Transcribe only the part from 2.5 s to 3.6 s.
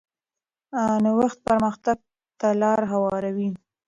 لار هواروي.